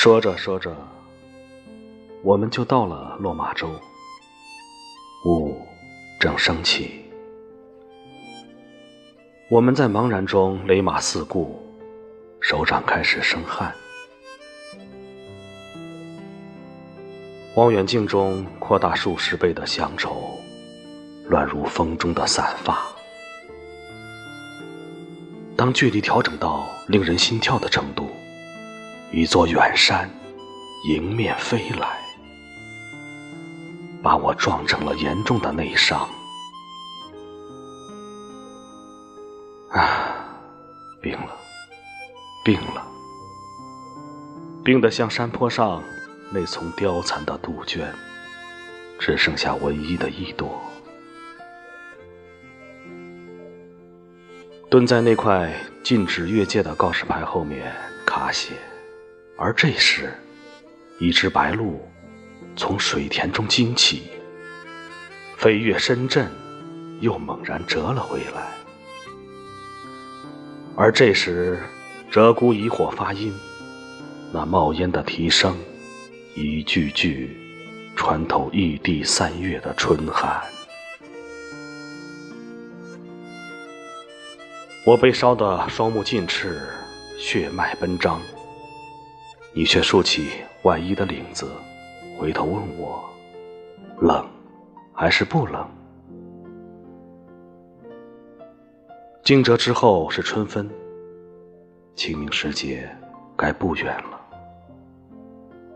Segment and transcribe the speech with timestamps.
[0.00, 0.76] 说着说着，
[2.22, 3.68] 我们就到了落马洲。
[5.26, 5.60] 雾
[6.20, 7.02] 正升起，
[9.50, 11.60] 我们在茫然中勒马四顾，
[12.38, 13.74] 手掌开始生汗。
[17.56, 20.38] 望远镜中扩大数十倍的乡愁，
[21.26, 22.86] 乱如风中的散发。
[25.56, 28.07] 当距离调整到令人心跳的程度，
[29.10, 30.08] 一座远山
[30.86, 31.98] 迎面飞来，
[34.02, 36.06] 把我撞成了严重的内伤。
[39.70, 40.28] 啊，
[41.00, 41.36] 病了，
[42.44, 42.86] 病了，
[44.62, 45.82] 病得像山坡上
[46.30, 47.90] 那丛凋残的杜鹃，
[48.98, 50.60] 只剩下唯一的一朵。
[54.70, 55.50] 蹲在那块
[55.82, 58.52] 禁止越界的告示牌后面卡血，
[59.40, 60.12] 而这时，
[60.98, 61.78] 一只白鹭
[62.56, 64.02] 从水田中惊起，
[65.36, 66.28] 飞越深圳，
[67.00, 68.48] 又猛然折了回来。
[70.74, 71.56] 而这时，
[72.10, 73.32] 鹧鸪疑火发音，
[74.32, 75.56] 那冒烟的啼声，
[76.34, 77.36] 一句句
[77.94, 80.42] 穿透异地三月的春寒。
[84.84, 86.60] 我被烧得双目尽赤，
[87.16, 88.20] 血脉奔张。
[89.52, 90.28] 你却竖起
[90.62, 91.50] 外衣的领子，
[92.18, 93.04] 回头问我：
[94.00, 94.26] 冷
[94.92, 95.66] 还是不冷？
[99.22, 100.70] 惊蛰之后是春分，
[101.94, 102.88] 清明时节
[103.36, 104.20] 该不远了。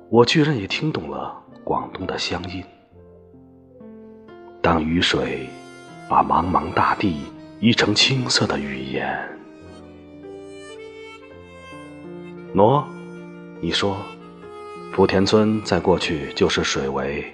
[0.09, 1.34] 我居然也听懂了
[1.65, 2.62] 广东的乡音。
[4.61, 5.48] 当雨水
[6.09, 7.23] 把茫茫大地。
[7.62, 9.17] 译成青色的语言。
[12.56, 12.83] 喏，
[13.65, 13.97] 你说，
[14.93, 17.25] 福田村在过去就是水围，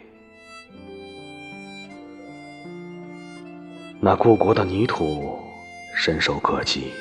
[3.99, 5.41] 那故国的泥土
[5.97, 6.93] 伸手可及，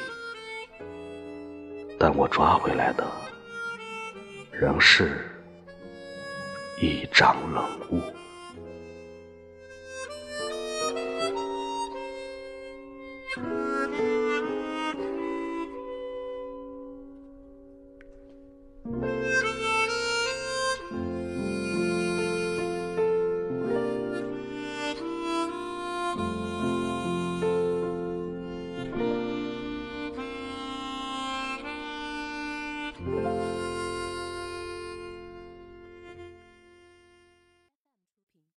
[1.99, 3.05] 但我抓回来的
[4.49, 5.29] 仍是
[6.81, 7.99] 一张冷雾。